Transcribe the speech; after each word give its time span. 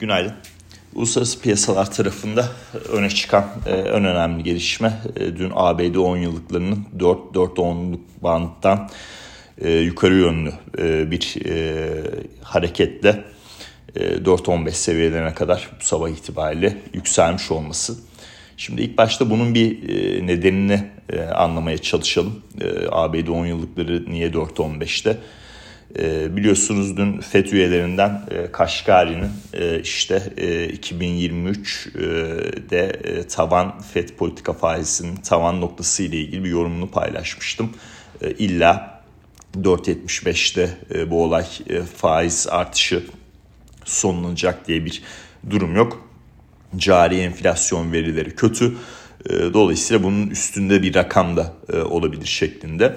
Günaydın. 0.00 0.32
Uluslararası 0.94 1.40
piyasalar 1.40 1.90
tarafında 1.90 2.48
öne 2.88 3.10
çıkan 3.10 3.46
e, 3.66 3.70
en 3.70 4.04
önemli 4.04 4.42
gelişme 4.42 5.00
e, 5.16 5.36
dün 5.36 5.52
ABD 5.54 5.94
10 5.94 6.16
yıllıklarının 6.16 6.86
4-4-10'luk 6.98 8.00
bandtan 8.22 8.90
e, 9.58 9.72
yukarı 9.72 10.14
yönlü 10.14 10.52
e, 10.78 11.10
bir 11.10 11.36
hareketle 12.42 13.24
e, 13.96 14.00
4-15 14.00 14.70
seviyelerine 14.70 15.34
kadar 15.34 15.70
bu 15.80 15.84
sabah 15.84 16.08
itibariyle 16.08 16.76
yükselmiş 16.94 17.50
olması. 17.50 17.98
Şimdi 18.56 18.82
ilk 18.82 18.98
başta 18.98 19.30
bunun 19.30 19.54
bir 19.54 19.88
nedenini 20.26 20.84
anlamaya 21.34 21.78
çalışalım. 21.78 22.42
ABD 22.90 23.28
10 23.28 23.46
yıllıkları 23.46 24.10
niye 24.10 24.30
4-15'te? 24.30 25.16
E, 25.98 26.36
biliyorsunuz 26.36 26.96
dün 26.96 27.20
FED 27.20 27.46
üyelerinden 27.46 28.22
e, 28.30 28.52
Kaşgari'nin 28.52 29.30
e, 29.52 29.80
işte 29.80 30.22
e, 30.36 30.70
2023'de 30.70 33.00
e, 33.04 33.26
tavan 33.26 33.80
FED 33.80 34.08
politika 34.08 34.52
faizinin 34.52 35.16
tavan 35.16 35.60
noktası 35.60 36.02
ile 36.02 36.16
ilgili 36.16 36.44
bir 36.44 36.50
yorumunu 36.50 36.90
paylaşmıştım. 36.90 37.70
E, 38.22 38.30
illa 38.30 39.02
4.75'te 39.56 40.78
e, 40.94 41.10
bu 41.10 41.24
olay 41.24 41.46
e, 41.68 41.82
faiz 41.82 42.46
artışı 42.50 43.04
sonlanacak 43.84 44.68
diye 44.68 44.84
bir 44.84 45.02
durum 45.50 45.76
yok. 45.76 46.08
Cari 46.76 47.20
enflasyon 47.20 47.92
verileri 47.92 48.34
kötü. 48.34 48.74
E, 49.26 49.30
dolayısıyla 49.30 50.02
bunun 50.02 50.26
üstünde 50.26 50.82
bir 50.82 50.94
rakam 50.94 51.36
da 51.36 51.54
e, 51.72 51.76
olabilir 51.76 52.26
şeklinde. 52.26 52.96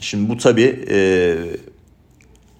Şimdi 0.00 0.28
bu 0.28 0.36
tabii 0.36 0.84
e, 0.90 1.36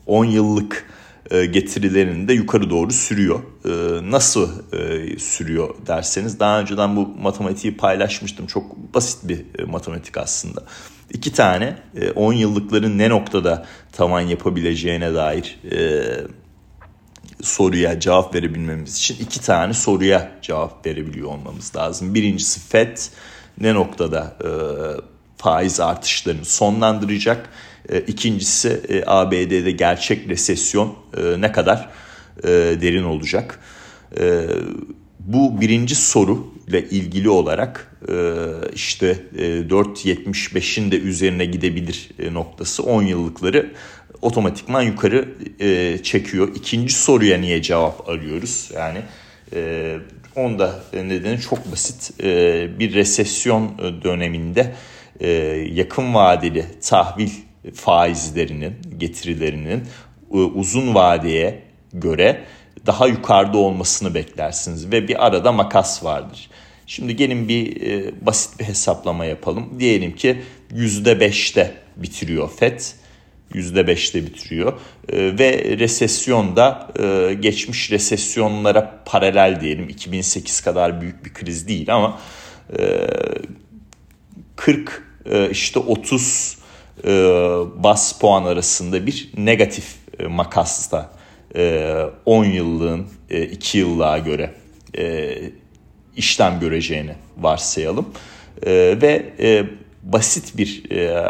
10 0.07 0.25
yıllık 0.25 0.87
e, 1.31 1.47
getirilerini 1.47 2.29
de 2.29 2.33
yukarı 2.33 2.71
doğru 2.71 2.93
sürüyor. 2.93 3.41
E, 3.65 3.71
nasıl 4.11 4.73
e, 4.73 5.19
sürüyor 5.19 5.75
derseniz 5.87 6.41
daha 6.41 6.61
önceden 6.61 6.97
bu 6.97 7.07
matematiği 7.07 7.77
paylaşmıştım. 7.77 8.47
Çok 8.47 8.95
basit 8.95 9.29
bir 9.29 9.65
matematik 9.65 10.17
aslında. 10.17 10.63
İki 11.11 11.33
tane 11.33 11.77
10 12.15 12.33
yıllıkların 12.33 12.99
ne 12.99 13.09
noktada 13.09 13.67
tavan 13.93 14.21
yapabileceğine 14.21 15.15
dair 15.15 15.61
soruya 17.43 18.01
cevap 18.01 18.35
verebilmemiz 18.35 18.99
için 18.99 19.17
iki 19.21 19.41
tane 19.41 19.73
soruya 19.73 20.33
cevap 20.43 20.87
verebiliyor 20.87 21.29
olmamız 21.29 21.77
lazım. 21.77 22.15
Birincisi 22.15 22.61
FED 22.61 22.97
ne 23.61 23.75
noktada 23.75 24.37
faiz 25.37 25.81
artışlarını 25.81 26.45
sonlandıracak? 26.45 27.51
E, 27.89 28.01
ikincisi 28.01 28.81
e, 28.89 29.03
ABD'de 29.07 29.71
gerçek 29.71 30.29
resesyon 30.29 30.97
e, 31.17 31.41
ne 31.41 31.53
kadar 31.53 31.89
derin 32.81 33.03
olacak? 33.05 33.61
Bu 35.21 35.61
birinci 35.61 35.95
soru 35.95 36.55
ile 36.69 36.89
ilgili 36.89 37.29
olarak 37.29 37.97
işte 38.75 39.19
4.75'in 39.37 40.91
de 40.91 40.99
üzerine 40.99 41.45
gidebilir 41.45 42.11
noktası 42.33 42.83
10 42.83 43.03
yıllıkları 43.03 43.73
otomatikman 44.23 44.83
yukarı 44.83 45.29
çekiyor. 46.03 46.49
İkinci 46.55 46.95
soruya 46.95 47.39
niye 47.39 47.63
cevap 47.63 48.09
arıyoruz? 48.09 48.71
Yani 48.75 48.99
onda 50.35 50.81
nedeni 50.93 51.41
çok 51.41 51.73
basit. 51.73 52.19
Bir 52.79 52.95
resesyon 52.95 53.79
döneminde 53.79 54.75
yakın 55.75 56.15
vadeli 56.15 56.65
tahvil 56.89 57.31
faizlerinin, 57.75 58.75
getirilerinin 58.99 59.83
e, 60.33 60.37
uzun 60.37 60.95
vadeye 60.95 61.63
göre 61.93 62.45
daha 62.87 63.07
yukarıda 63.07 63.59
olmasını 63.59 64.15
beklersiniz 64.15 64.93
ve 64.93 65.09
bir 65.09 65.27
arada 65.27 65.53
makas 65.53 66.05
vardır. 66.05 66.51
Şimdi 66.87 67.17
gelin 67.17 67.49
bir 67.49 67.83
e, 67.83 68.13
basit 68.27 68.61
bir 68.61 68.65
hesaplama 68.65 69.25
yapalım. 69.25 69.81
Diyelim 69.81 70.17
ki 70.17 70.43
%5'te 70.75 71.75
bitiriyor 71.97 72.51
FED. 72.51 72.81
%5'te 73.55 74.27
bitiriyor. 74.27 74.73
E, 75.09 75.39
ve 75.39 75.79
resesyonda 75.79 76.89
e, 76.99 77.35
geçmiş 77.35 77.91
resesyonlara 77.91 79.03
paralel 79.07 79.61
diyelim. 79.61 79.89
2008 79.89 80.61
kadar 80.61 81.01
büyük 81.01 81.25
bir 81.25 81.33
kriz 81.33 81.69
değil 81.69 81.95
ama 81.95 82.21
e, 82.79 83.07
40 84.57 85.03
e, 85.31 85.51
işte 85.51 85.79
30 85.79 86.56
e, 87.05 87.11
bas 87.77 88.19
puan 88.19 88.45
arasında 88.45 89.07
bir 89.07 89.31
negatif 89.37 89.95
e, 90.19 90.27
makasta 90.27 91.13
e, 91.57 92.03
10 92.25 92.45
yıllığın 92.45 93.07
e, 93.31 93.43
2 93.43 93.79
yıllığa 93.79 94.19
göre 94.19 94.55
e, 94.99 95.35
işlem 96.17 96.61
göreceğini 96.61 97.15
varsayalım. 97.39 98.07
E, 98.63 98.73
ve 99.03 99.33
e, 99.39 99.65
basit 100.03 100.57
bir 100.57 100.91
e, 100.91 101.25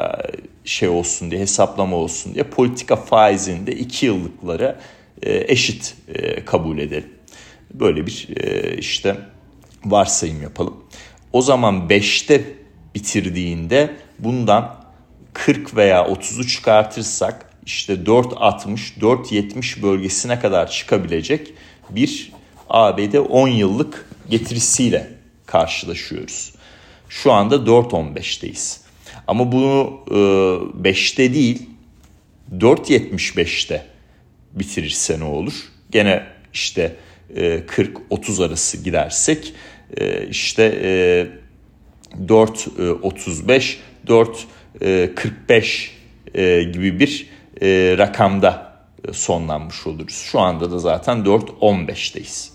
şey 0.65 0.89
olsun 0.89 1.31
diye 1.31 1.41
hesaplama 1.41 1.97
olsun 1.97 2.35
diye 2.35 2.45
politika 2.45 2.97
faizini 2.97 3.67
de 3.67 3.73
2 3.73 4.07
yıllıklara 4.07 4.81
e, 5.23 5.53
eşit 5.53 5.95
e, 6.09 6.45
kabul 6.45 6.79
edelim. 6.79 7.11
Böyle 7.75 8.07
bir 8.07 8.29
e, 8.37 8.77
işte 8.79 9.17
varsayım 9.85 10.43
yapalım. 10.43 10.77
O 11.33 11.43
zaman 11.43 11.89
5'te 11.89 12.45
bitirdiğinde 12.95 13.91
bundan 14.19 14.76
40 15.37 15.77
veya 15.77 16.01
30'u 16.01 16.47
çıkartırsak 16.47 17.51
işte 17.67 17.93
4.60 17.93 19.01
4.70 19.01 19.83
bölgesine 19.83 20.41
kadar 20.41 20.71
çıkabilecek 20.71 21.53
bir 21.91 22.33
ABD 22.69 23.15
10 23.15 23.49
yıllık 23.49 24.09
getirisiyle 24.31 25.11
karşılaşıyoruz. 25.47 26.55
Şu 27.09 27.33
anda 27.33 27.55
4.15'teyiz. 27.55 28.81
Ama 29.27 29.53
bunu 29.53 30.01
e, 30.11 30.15
5'te 30.89 31.35
değil 31.35 31.71
4.75'te 32.59 33.87
bitirirse 34.53 35.21
ne 35.21 35.25
olur? 35.25 35.55
Gene 35.91 36.27
işte 36.53 36.97
e, 37.37 37.59
40-30 38.11 38.47
arası 38.47 38.77
gidersek 38.77 39.55
e, 39.97 40.29
işte 40.29 40.81
e, 40.83 41.27
4.35 42.27 43.77
4 44.07 44.47
45 44.81 45.93
e, 46.35 46.43
e, 46.43 46.63
gibi 46.63 47.01
bir 47.01 47.27
e, 47.63 47.99
rakamda 47.99 48.73
sonlanmış 49.13 49.87
oluruz. 49.87 50.15
Şu 50.15 50.41
anda 50.41 50.71
da 50.71 50.79
zaten 50.79 51.19
4.15'teyiz. 51.19 52.51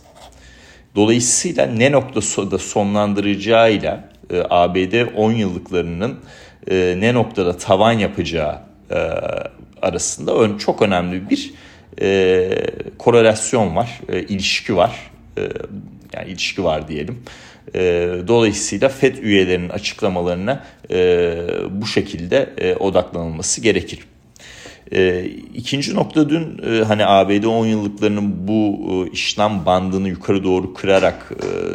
Dolayısıyla 0.96 1.66
ne 1.66 1.92
noktada 1.92 2.58
sonlandıracağıyla 2.58 4.10
ABD 4.50 5.16
10 5.16 5.32
yıllıklarının 5.32 6.20
ne 6.72 7.14
noktada 7.14 7.58
tavan 7.58 7.92
yapacağı 7.92 8.60
arasında 9.82 10.58
çok 10.58 10.82
önemli 10.82 11.30
bir 11.30 11.54
korelasyon 12.98 13.76
var, 13.76 14.00
ilişki 14.10 14.76
var. 14.76 15.12
Yani 16.14 16.30
ilişki 16.30 16.64
var 16.64 16.88
diyelim. 16.88 17.24
E, 17.76 17.82
dolayısıyla 18.28 18.90
FED 18.90 19.18
üyelerinin 19.18 19.70
açıklamalarına 19.70 20.64
e, 20.92 21.36
bu 21.72 21.86
şekilde 21.86 22.50
e, 22.58 22.76
odaklanılması 22.76 23.62
gerekir. 23.62 24.00
E, 24.94 25.26
ikinci 25.54 25.96
nokta 25.96 26.30
dün 26.30 26.62
e, 26.66 26.84
hani 26.84 27.06
ABD 27.06 27.44
10 27.44 27.66
yıllıklarının 27.66 28.48
bu 28.48 28.80
e, 28.90 29.12
işlem 29.12 29.66
bandını 29.66 30.10
yukarı 30.10 30.44
doğru 30.44 30.74
kırarak 30.74 31.32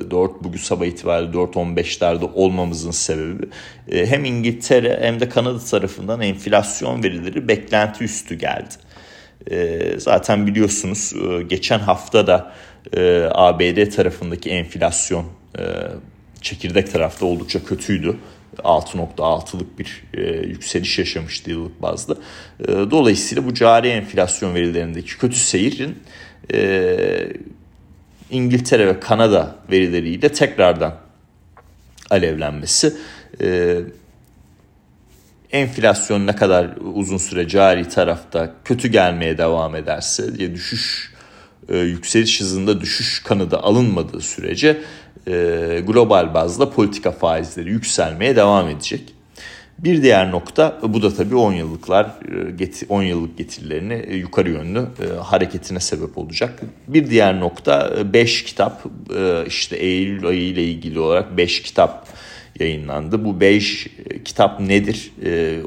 e, 0.06 0.10
4 0.10 0.44
bugün 0.44 0.58
sabah 0.58 0.86
itibariyle 0.86 1.32
4.15'lerde 1.32 2.30
olmamızın 2.34 2.90
sebebi 2.90 3.48
e, 3.88 4.06
hem 4.06 4.24
İngiltere 4.24 4.98
hem 5.00 5.20
de 5.20 5.28
Kanada 5.28 5.58
tarafından 5.58 6.20
enflasyon 6.20 7.02
verileri 7.02 7.48
beklenti 7.48 8.04
üstü 8.04 8.34
geldi. 8.34 8.74
E, 9.50 9.80
zaten 9.98 10.46
biliyorsunuz 10.46 11.12
e, 11.12 11.42
geçen 11.42 11.78
hafta 11.78 12.26
da 12.26 12.52
e, 12.92 13.28
ABD 13.30 13.90
tarafındaki 13.90 14.50
enflasyon 14.50 15.24
e, 15.58 15.62
çekirdek 16.40 16.92
tarafta 16.92 17.26
oldukça 17.26 17.64
kötüydü. 17.64 18.16
6.6'lık 18.58 19.78
bir 19.78 20.04
e, 20.14 20.46
yükseliş 20.46 20.98
yaşamıştı 20.98 21.50
yıllık 21.50 21.82
bazda. 21.82 22.16
E, 22.60 22.66
dolayısıyla 22.68 23.44
bu 23.44 23.54
cari 23.54 23.88
enflasyon 23.88 24.54
verilerindeki 24.54 25.18
kötü 25.18 25.36
seyirin 25.36 25.98
e, 26.52 27.32
İngiltere 28.30 28.86
ve 28.86 29.00
Kanada 29.00 29.56
verileriyle 29.70 30.28
tekrardan 30.28 30.94
alevlenmesi 32.10 32.92
e, 33.40 33.78
enflasyon 35.52 36.26
ne 36.26 36.36
kadar 36.36 36.70
uzun 36.94 37.18
süre 37.18 37.48
cari 37.48 37.88
tarafta 37.88 38.54
kötü 38.64 38.88
gelmeye 38.88 39.38
devam 39.38 39.74
ederse 39.74 40.38
diye 40.38 40.54
düşüş 40.54 41.15
e, 41.68 41.78
yükseliş 41.78 42.40
hızında 42.40 42.80
düşüş 42.80 43.22
kanıda 43.22 43.62
alınmadığı 43.62 44.20
sürece 44.20 44.82
e, 45.28 45.32
global 45.86 46.34
bazda 46.34 46.70
politika 46.70 47.10
faizleri 47.12 47.70
yükselmeye 47.70 48.36
devam 48.36 48.68
edecek. 48.68 49.02
Bir 49.78 50.02
diğer 50.02 50.30
nokta 50.30 50.80
bu 50.82 51.02
da 51.02 51.14
tabii 51.14 51.36
10 51.36 51.52
yıllıklar 51.52 52.10
10 52.88 53.02
yıllık 53.02 53.38
getirilerini 53.38 54.16
yukarı 54.16 54.50
yönlü 54.50 54.86
hareketine 55.22 55.80
sebep 55.80 56.18
olacak. 56.18 56.60
Bir 56.88 57.10
diğer 57.10 57.40
nokta 57.40 57.92
5 58.12 58.44
kitap 58.44 58.84
işte 59.46 59.76
Eylül 59.76 60.26
ayı 60.26 60.42
ile 60.42 60.64
ilgili 60.64 61.00
olarak 61.00 61.36
5 61.36 61.62
kitap 61.62 62.08
yayınlandı. 62.60 63.24
Bu 63.24 63.40
5 63.40 63.88
kitap 64.24 64.60
nedir? 64.60 65.12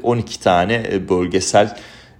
12 0.02 0.40
tane 0.40 1.08
bölgesel 1.08 1.76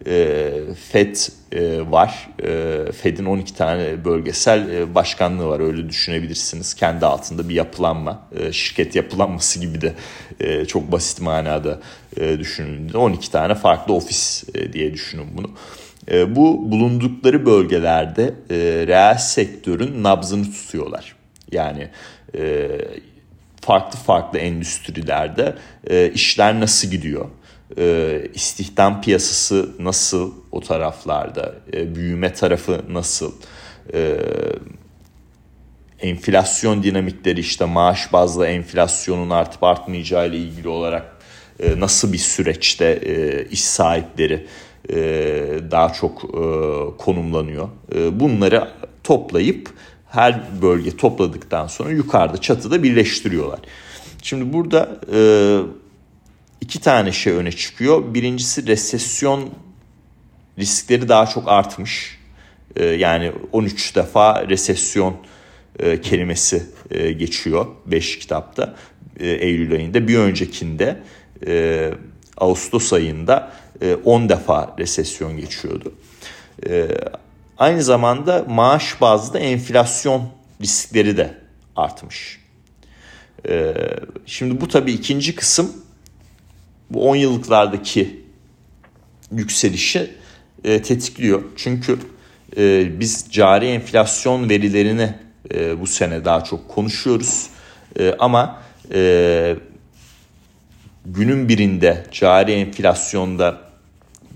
e, 0.06 0.50
FED 0.90 1.16
e, 1.52 1.90
var. 1.90 2.28
E, 2.42 2.92
FED'in 2.92 3.24
12 3.24 3.54
tane 3.54 4.04
bölgesel 4.04 4.68
e, 4.70 4.94
başkanlığı 4.94 5.46
var 5.46 5.60
öyle 5.60 5.88
düşünebilirsiniz. 5.88 6.74
Kendi 6.74 7.06
altında 7.06 7.48
bir 7.48 7.54
yapılanma, 7.54 8.28
e, 8.36 8.52
şirket 8.52 8.96
yapılanması 8.96 9.60
gibi 9.60 9.80
de 9.80 9.94
e, 10.40 10.64
çok 10.64 10.92
basit 10.92 11.20
manada 11.20 11.80
e, 12.16 12.38
düşünüldüğünde 12.38 12.98
12 12.98 13.30
tane 13.30 13.54
farklı 13.54 13.94
ofis 13.94 14.44
e, 14.54 14.72
diye 14.72 14.92
düşünün 14.92 15.26
bunu. 15.36 15.50
E, 16.10 16.36
bu 16.36 16.70
bulundukları 16.70 17.46
bölgelerde 17.46 18.34
e, 18.50 18.56
reel 18.86 19.18
sektörün 19.18 20.02
nabzını 20.02 20.52
tutuyorlar. 20.52 21.16
Yani 21.52 21.88
e, 22.34 22.68
farklı 23.60 23.98
farklı 23.98 24.38
endüstrilerde 24.38 25.54
e, 25.90 26.10
işler 26.10 26.60
nasıl 26.60 26.88
gidiyor? 26.88 27.28
E, 27.78 28.22
istihdam 28.34 29.00
piyasası 29.00 29.70
nasıl 29.78 30.32
o 30.52 30.60
taraflarda, 30.60 31.54
e, 31.72 31.94
büyüme 31.94 32.32
tarafı 32.32 32.80
nasıl, 32.88 33.32
e, 33.94 34.16
enflasyon 36.00 36.82
dinamikleri 36.82 37.40
işte 37.40 37.64
maaş 37.64 38.12
bazlı 38.12 38.46
enflasyonun 38.46 39.30
artıp 39.30 39.64
artmayacağı 39.64 40.28
ile 40.28 40.36
ilgili 40.36 40.68
olarak 40.68 41.16
e, 41.60 41.80
nasıl 41.80 42.12
bir 42.12 42.18
süreçte 42.18 42.84
e, 42.86 43.44
iş 43.50 43.64
sahipleri 43.64 44.46
e, 44.90 44.96
daha 45.70 45.92
çok 45.92 46.24
e, 46.24 46.42
konumlanıyor. 46.98 47.68
E, 47.94 48.20
bunları 48.20 48.68
toplayıp 49.04 49.70
her 50.08 50.40
bölge 50.62 50.96
topladıktan 50.96 51.66
sonra 51.66 51.90
yukarıda 51.90 52.40
çatıda 52.40 52.82
birleştiriyorlar. 52.82 53.60
Şimdi 54.22 54.52
burada 54.52 55.00
e, 55.12 55.20
iki 56.60 56.80
tane 56.80 57.12
şey 57.12 57.32
öne 57.32 57.52
çıkıyor. 57.52 58.14
Birincisi 58.14 58.66
resesyon 58.66 59.50
riskleri 60.58 61.08
daha 61.08 61.26
çok 61.26 61.48
artmış. 61.48 62.20
Ee, 62.76 62.84
yani 62.84 63.32
13 63.52 63.96
defa 63.96 64.48
resesyon 64.48 65.16
e, 65.78 66.00
kelimesi 66.00 66.62
e, 66.90 67.12
geçiyor 67.12 67.66
5 67.86 68.18
kitapta 68.18 68.74
e, 69.20 69.28
Eylül 69.28 69.72
ayında. 69.72 70.08
Bir 70.08 70.18
öncekinde 70.18 70.96
Ağustos 72.36 72.92
ayında 72.92 73.52
10 74.04 74.28
defa 74.28 74.74
resesyon 74.78 75.36
geçiyordu. 75.36 75.94
Aynı 77.58 77.82
zamanda 77.82 78.44
maaş 78.48 79.00
bazlı 79.00 79.38
enflasyon 79.38 80.28
riskleri 80.62 81.16
de 81.16 81.34
artmış. 81.76 82.40
Şimdi 84.26 84.60
bu 84.60 84.68
tabii 84.68 84.92
ikinci 84.92 85.34
kısım 85.34 85.72
bu 86.90 87.08
10 87.08 87.16
yıllıklardaki 87.16 88.20
yükselişi 89.32 90.10
e, 90.64 90.82
tetikliyor. 90.82 91.42
Çünkü 91.56 91.98
e, 92.56 93.00
biz 93.00 93.26
cari 93.30 93.66
enflasyon 93.66 94.48
verilerini 94.50 95.14
e, 95.54 95.80
bu 95.80 95.86
sene 95.86 96.24
daha 96.24 96.44
çok 96.44 96.68
konuşuyoruz. 96.68 97.46
E, 97.98 98.14
ama 98.18 98.62
e, 98.92 99.56
günün 101.06 101.48
birinde 101.48 102.06
cari 102.12 102.52
enflasyonda 102.52 103.60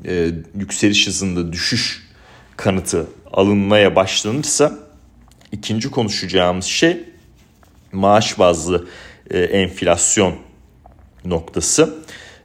e, 0.06 0.30
yükseliş 0.58 1.06
hızında 1.06 1.52
düşüş 1.52 2.08
kanıtı 2.56 3.06
alınmaya 3.32 3.96
başlanırsa 3.96 4.78
ikinci 5.52 5.90
konuşacağımız 5.90 6.64
şey 6.64 7.04
maaş 7.92 8.38
bazlı 8.38 8.88
e, 9.30 9.38
enflasyon 9.38 10.34
noktası. 11.24 12.04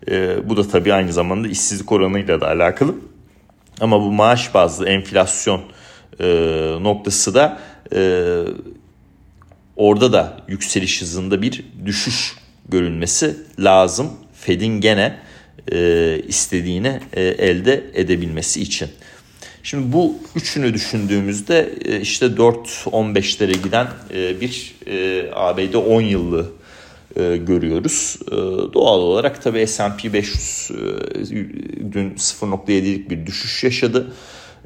E, 0.10 0.50
bu 0.50 0.58
da 0.58 0.68
tabii 0.68 0.94
aynı 0.94 1.14
zamanda 1.14 1.48
işsizlik 1.48 1.92
oranıyla 1.92 2.42
da 2.42 2.48
alakalı. 2.48 2.96
Ama 3.82 4.02
bu 4.02 4.12
maaş 4.12 4.54
bazlı 4.54 4.90
enflasyon 4.90 5.62
e, 6.20 6.28
noktası 6.82 7.34
da 7.34 7.60
e, 7.94 8.32
orada 9.76 10.14
da 10.14 10.38
yükseliş 10.48 11.02
hızında 11.02 11.42
bir 11.42 11.66
düşüş 11.86 12.36
görülmesi 12.70 13.38
lazım. 13.60 14.12
Fed'in 14.34 14.82
gene 14.82 15.20
e, 15.72 16.22
istediğini 16.28 17.00
e, 17.14 17.22
elde 17.24 17.84
edebilmesi 17.94 18.62
için. 18.62 18.90
Şimdi 19.64 19.94
bu 19.94 20.16
üçünü 20.36 20.74
düşündüğümüzde 20.74 21.74
e, 21.86 22.02
işte 22.02 22.26
4-15'lere 22.26 23.64
giden 23.64 23.88
e, 24.14 24.42
bir 24.42 24.76
e, 24.88 25.30
ABD 25.34 25.74
10 25.74 26.02
yıllı 26.02 26.52
e, 27.16 27.38
görüyoruz. 27.38 28.20
E, 28.28 28.36
doğal 28.74 29.00
olarak 29.00 29.42
tabii 29.42 29.68
S&P 29.68 30.14
500 30.14 30.72
e, 30.72 31.94
dün 31.94 32.12
0.7'lik 32.12 33.10
bir 33.10 33.26
düşüş 33.26 33.64
yaşadı. 33.64 34.14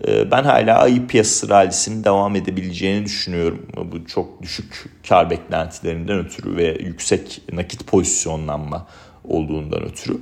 E, 0.08 0.32
ben 0.32 0.44
hala 0.44 0.80
ayı 0.80 1.08
piyasası 1.08 1.50
rallisinin 1.50 2.04
devam 2.04 2.36
edebileceğini 2.36 3.06
düşünüyorum. 3.06 3.66
Bu 3.92 4.06
çok 4.06 4.42
düşük 4.42 4.86
kar 5.10 5.30
beklentilerinden 5.30 6.20
ötürü 6.20 6.58
ve 6.58 6.78
yüksek 6.80 7.42
nakit 7.54 7.88
pozisyonlanma 7.88 8.88
olduğundan 9.24 9.84
ötürü. 9.84 10.18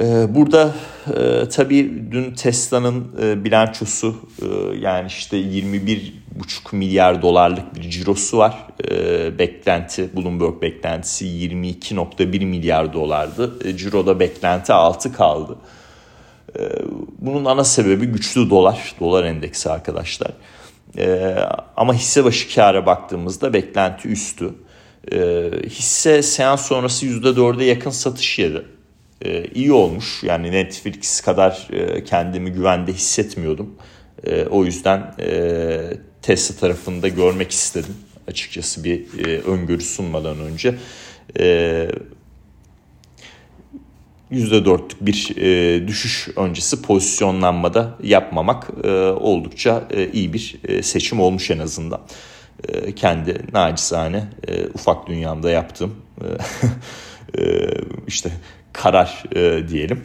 Ee, 0.00 0.34
burada 0.34 0.74
e, 1.16 1.48
tabii 1.48 2.02
dün 2.10 2.34
Tesla'nın 2.34 3.12
e, 3.22 3.44
bilançosu 3.44 4.16
e, 4.42 4.76
yani 4.78 5.06
işte 5.06 5.36
21,5 6.40 6.76
milyar 6.76 7.22
dolarlık 7.22 7.74
bir 7.74 7.90
cirosu 7.90 8.38
var. 8.38 8.66
E, 8.90 9.38
beklenti 9.38 10.16
Bloomberg 10.16 10.62
beklentisi 10.62 11.26
22,1 11.26 12.44
milyar 12.44 12.92
dolardı. 12.92 13.68
E, 13.68 13.76
ciroda 13.76 14.20
beklenti 14.20 14.72
6 14.72 15.12
kaldı. 15.12 15.56
E, 16.58 16.62
bunun 17.18 17.44
ana 17.44 17.64
sebebi 17.64 18.06
güçlü 18.06 18.50
dolar, 18.50 18.94
dolar 19.00 19.24
endeksi 19.24 19.70
arkadaşlar. 19.70 20.30
E, 20.98 21.36
ama 21.76 21.94
hisse 21.94 22.24
başı 22.24 22.54
kâra 22.54 22.86
baktığımızda 22.86 23.52
beklenti 23.52 24.08
üstü. 24.08 24.54
E, 25.12 25.50
hisse 25.66 26.22
seans 26.22 26.66
sonrası 26.66 27.06
%4'e 27.06 27.64
yakın 27.64 27.90
satış 27.90 28.38
yedi 28.38 28.64
e, 29.24 29.44
iyi 29.44 29.72
olmuş. 29.72 30.22
Yani 30.22 30.52
Netflix 30.52 31.20
kadar 31.20 31.68
e, 31.72 32.04
kendimi 32.04 32.52
güvende 32.52 32.92
hissetmiyordum. 32.92 33.74
E, 34.24 34.46
o 34.46 34.64
yüzden 34.64 35.14
e, 35.20 35.80
Tesla 36.26 36.56
tarafında 36.56 37.08
görmek 37.08 37.50
istedim. 37.50 37.94
Açıkçası 38.28 38.84
bir 38.84 39.26
e, 39.26 39.40
öngörü 39.40 39.82
sunmadan 39.82 40.40
önce. 40.40 40.74
E, 41.38 41.88
%4'lük 44.32 44.96
bir 45.00 45.36
e, 45.36 45.88
düşüş 45.88 46.28
öncesi 46.36 46.82
pozisyonlanmada 46.82 47.98
yapmamak 48.02 48.66
e, 48.84 48.90
oldukça 49.00 49.88
e, 49.90 50.10
iyi 50.12 50.32
bir 50.32 50.56
e, 50.64 50.82
seçim 50.82 51.20
olmuş 51.20 51.50
en 51.50 51.58
azından. 51.58 52.00
E, 52.68 52.94
kendi 52.94 53.40
nacizane 53.52 54.24
e, 54.48 54.66
ufak 54.66 55.06
dünyamda 55.06 55.50
yaptığım 55.50 55.94
e, 56.20 57.42
e, 57.42 57.70
işte 58.06 58.30
karar 58.72 59.24
e, 59.36 59.68
diyelim. 59.68 60.04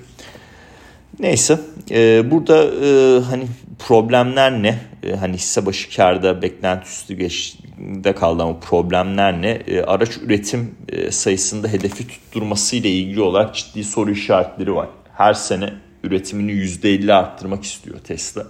Neyse 1.21 1.59
e, 1.91 2.31
burada 2.31 2.63
e, 2.63 3.19
hani 3.19 3.47
problemler 3.79 4.63
ne? 4.63 4.79
E, 5.03 5.15
hani 5.15 5.33
hisse 5.33 5.65
başı 5.65 5.95
karda 5.95 6.41
beklenti 6.41 6.89
üstü 6.89 7.13
geçde 7.13 8.15
kaldı 8.15 8.43
ama 8.43 8.59
problemler 8.59 9.41
ne? 9.41 9.49
E, 9.49 9.81
araç 9.81 10.17
üretim 10.17 10.75
e, 10.89 11.11
sayısında 11.11 11.67
hedefi 11.67 12.07
tutturması 12.07 12.75
ile 12.75 12.89
ilgili 12.89 13.21
olarak 13.21 13.55
ciddi 13.55 13.83
soru 13.83 14.11
işaretleri 14.11 14.75
var. 14.75 14.89
Her 15.17 15.33
sene 15.33 15.73
üretimini 16.03 16.51
%50 16.51 17.13
arttırmak 17.13 17.63
istiyor 17.63 17.99
Tesla. 17.99 18.47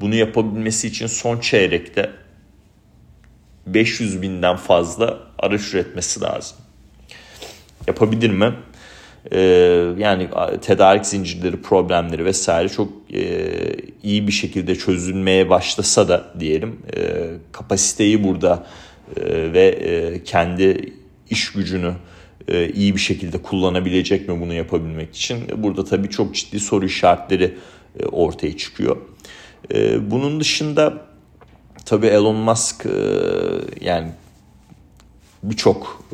Bunu 0.00 0.14
yapabilmesi 0.14 0.88
için 0.88 1.06
son 1.06 1.40
çeyrekte 1.40 2.10
500 3.66 4.22
binden 4.22 4.56
fazla 4.56 5.18
araç 5.38 5.74
üretmesi 5.74 6.20
lazım. 6.20 6.58
Yapabilir 7.86 8.30
mi? 8.30 8.54
Ee, 9.32 9.40
yani 9.98 10.28
tedarik 10.62 11.06
zincirleri 11.06 11.62
problemleri 11.62 12.24
vesaire 12.24 12.68
çok 12.68 12.88
e, 13.14 13.50
iyi 14.02 14.26
bir 14.26 14.32
şekilde 14.32 14.74
çözülmeye 14.74 15.50
başlasa 15.50 16.08
da 16.08 16.34
diyelim 16.40 16.78
e, 16.96 17.26
kapasiteyi 17.52 18.24
burada 18.24 18.66
e, 19.16 19.52
ve 19.52 20.20
kendi 20.24 20.92
iş 21.30 21.52
gücünü 21.52 21.92
iyi 22.74 22.94
bir 22.94 23.00
şekilde 23.00 23.42
kullanabilecek 23.42 24.28
mi 24.28 24.40
bunu 24.40 24.54
yapabilmek 24.54 25.16
için 25.16 25.44
burada 25.56 25.84
tabii 25.84 26.10
çok 26.10 26.34
ciddi 26.34 26.60
soru 26.60 26.86
işaretleri 26.86 27.54
ortaya 28.12 28.56
çıkıyor. 28.56 28.96
Bunun 30.00 30.40
dışında 30.40 31.06
tabii 31.84 32.06
Elon 32.06 32.36
Musk 32.36 32.86
yani 33.80 34.08
birçok 35.42 36.04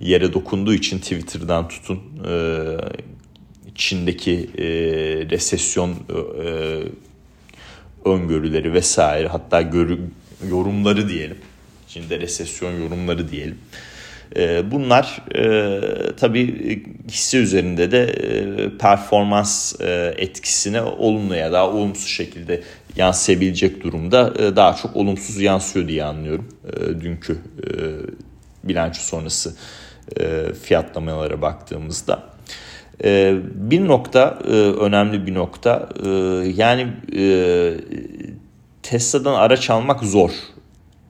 yere 0.00 0.32
dokunduğu 0.32 0.74
için 0.74 0.98
Twitter'dan 0.98 1.68
tutun 1.68 2.00
Çin'deki 3.74 4.50
resesyon 5.30 5.94
öngörüleri 8.04 8.72
vesaire 8.72 9.28
hatta 9.28 9.62
görü, 9.62 9.98
yorumları 10.50 11.08
diyelim. 11.08 11.38
Çin'de 11.88 12.20
resesyon 12.20 12.80
yorumları 12.80 13.30
diyelim. 13.30 13.58
Ee, 14.36 14.70
bunlar 14.70 15.22
e, 15.34 15.80
tabii 16.16 16.82
hisse 17.08 17.38
üzerinde 17.38 17.90
de 17.90 18.04
e, 18.04 18.78
performans 18.78 19.80
e, 19.80 20.14
etkisine 20.18 20.82
olumlu 20.82 21.34
ya 21.34 21.52
da 21.52 21.70
olumsuz 21.70 22.08
şekilde 22.08 22.62
yansıyabilecek 22.96 23.84
durumda 23.84 24.34
e, 24.38 24.56
daha 24.56 24.76
çok 24.76 24.96
olumsuz 24.96 25.40
yansıyor 25.40 25.88
diye 25.88 26.04
anlıyorum. 26.04 26.48
dünkü 27.00 27.38
bilanço 28.64 29.00
sonrası 29.02 29.56
fiyatlamalara 30.62 31.42
baktığımızda. 31.42 32.22
bir 33.44 33.86
nokta 33.86 34.38
önemli 34.80 35.26
bir 35.26 35.34
nokta 35.34 35.88
yani 36.56 36.86
Tesla'dan 38.82 39.34
araç 39.34 39.70
almak 39.70 40.02
zor 40.02 40.30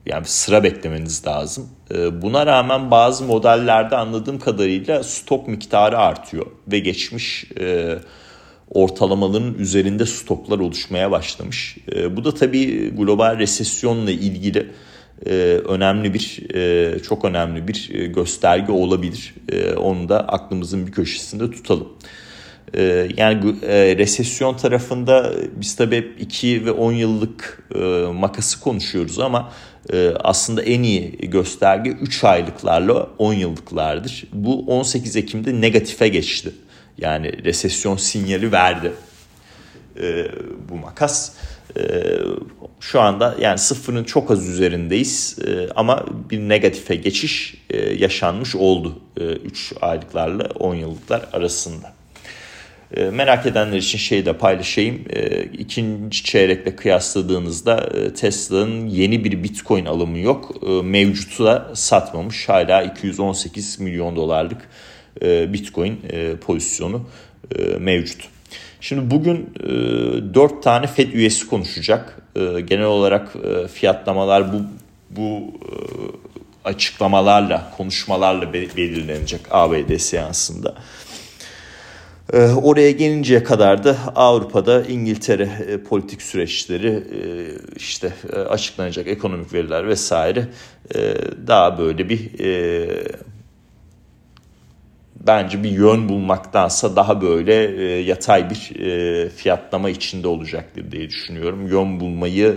yani 0.05 0.25
sıra 0.25 0.63
beklemeniz 0.63 1.27
lazım. 1.27 1.69
Buna 2.11 2.45
rağmen 2.45 2.91
bazı 2.91 3.23
modellerde 3.23 3.95
anladığım 3.95 4.39
kadarıyla 4.39 5.03
stok 5.03 5.47
miktarı 5.47 5.97
artıyor 5.97 6.45
ve 6.67 6.79
geçmiş 6.79 7.45
e, 7.59 7.95
ortalamaların 8.69 9.53
üzerinde 9.53 10.05
stoklar 10.05 10.59
oluşmaya 10.59 11.11
başlamış. 11.11 11.77
E, 11.95 12.17
bu 12.17 12.23
da 12.23 12.33
tabii 12.33 12.95
global 12.95 13.39
resesyonla 13.39 14.11
ilgili 14.11 14.71
e, 15.25 15.31
önemli 15.65 16.13
bir 16.13 16.41
çok 17.03 17.25
önemli 17.25 17.67
bir 17.67 18.05
gösterge 18.05 18.71
olabilir. 18.71 19.33
Onu 19.77 20.09
da 20.09 20.27
aklımızın 20.27 20.87
bir 20.87 20.91
köşesinde 20.91 21.51
tutalım. 21.51 21.87
Yani 23.17 23.55
resesyon 23.97 24.57
tarafında 24.57 25.33
biz 25.55 25.75
tabii 25.75 26.11
2 26.19 26.65
ve 26.65 26.71
10 26.71 26.91
yıllık 26.91 27.69
makası 28.13 28.59
konuşuyoruz 28.59 29.19
ama 29.19 29.51
ee, 29.93 30.13
aslında 30.23 30.61
en 30.61 30.83
iyi 30.83 31.11
gösterge 31.11 31.89
3 31.89 32.23
aylıklarla 32.23 33.07
10 33.17 33.33
yıllıklardır. 33.33 34.23
Bu 34.33 34.65
18 34.67 35.15
Ekim'de 35.15 35.61
negatife 35.61 36.07
geçti. 36.07 36.51
Yani 36.97 37.43
resesyon 37.43 37.97
sinyali 37.97 38.51
verdi 38.51 38.91
ee, 40.01 40.27
bu 40.69 40.75
makas. 40.75 41.31
Ee, 41.77 41.81
şu 42.79 43.01
anda 43.01 43.35
yani 43.41 43.57
sıfırın 43.57 44.03
çok 44.03 44.31
az 44.31 44.47
üzerindeyiz 44.47 45.37
ama 45.75 46.05
bir 46.29 46.39
negatife 46.39 46.95
geçiş 46.95 47.55
e, 47.69 47.77
yaşanmış 47.77 48.55
oldu 48.55 48.99
3 49.43 49.73
aylıklarla 49.81 50.43
10 50.59 50.75
yıllıklar 50.75 51.25
arasında. 51.33 51.99
E, 52.97 53.03
merak 53.03 53.45
edenler 53.45 53.77
için 53.77 53.97
şeyi 53.97 54.25
de 54.25 54.33
paylaşayım. 54.33 55.05
E, 55.09 55.43
ikinci 55.43 56.23
çeyrekle 56.23 56.75
kıyasladığınızda 56.75 57.89
e, 57.93 58.13
Tesla'nın 58.13 58.87
yeni 58.87 59.23
bir 59.23 59.43
Bitcoin 59.43 59.85
alımı 59.85 60.19
yok. 60.19 60.55
E, 60.67 60.81
mevcutu 60.81 61.45
da 61.45 61.71
satmamış. 61.73 62.49
Hala 62.49 62.83
218 62.83 63.79
milyon 63.79 64.15
dolarlık 64.15 64.61
e, 65.21 65.53
Bitcoin 65.53 65.99
e, 66.09 66.35
pozisyonu 66.35 67.01
e, 67.55 67.61
mevcut. 67.63 68.21
Şimdi 68.81 69.11
bugün 69.11 69.49
e, 69.59 70.33
4 70.33 70.63
tane 70.63 70.87
FED 70.87 71.13
üyesi 71.13 71.47
konuşacak. 71.47 72.21
E, 72.35 72.61
genel 72.61 72.85
olarak 72.85 73.35
e, 73.35 73.67
fiyatlamalar 73.67 74.53
bu 74.53 74.61
bu 75.09 75.53
e, 75.65 75.73
açıklamalarla, 76.63 77.73
konuşmalarla 77.77 78.53
belirlenecek 78.53 79.41
ABD 79.51 79.97
seansında. 79.97 80.75
Ee, 82.33 82.51
oraya 82.63 82.91
gelinceye 82.91 83.43
kadar 83.43 83.83
da 83.83 83.97
Avrupa'da 84.15 84.83
İngiltere 84.83 85.49
e, 85.67 85.77
politik 85.83 86.21
süreçleri 86.21 86.87
e, 86.87 87.21
işte 87.75 88.13
e, 88.33 88.35
açıklanacak 88.35 89.07
ekonomik 89.07 89.53
veriler 89.53 89.87
vesaire 89.87 90.47
daha 91.47 91.77
böyle 91.77 92.09
bir 92.09 92.19
bence 95.27 95.63
bir 95.63 95.71
yön 95.71 96.09
bulmaktansa 96.09 96.95
daha 96.95 97.21
böyle 97.21 97.53
yatay 98.01 98.49
bir 98.49 98.71
fiyatlama 99.29 99.89
içinde 99.89 100.27
olacaktır 100.27 100.91
diye 100.91 101.09
düşünüyorum. 101.09 101.67
Yön 101.67 101.99
bulmayı 101.99 102.55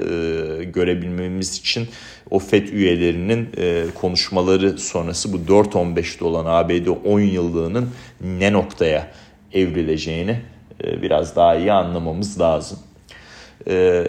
görebilmemiz 0.74 1.58
için 1.58 1.88
o 2.30 2.38
FED 2.38 2.68
üyelerinin 2.68 3.48
konuşmaları 3.94 4.78
sonrası 4.78 5.32
bu 5.32 5.36
4.15'te 5.36 6.24
olan 6.24 6.46
ABD 6.46 6.86
10 7.04 7.20
yıllığının 7.20 7.90
ne 8.20 8.52
noktaya 8.52 9.08
evrileceğini 9.52 10.40
e, 10.84 11.02
biraz 11.02 11.36
daha 11.36 11.56
iyi 11.56 11.72
anlamamız 11.72 12.40
lazım. 12.40 12.78
E, 13.68 14.04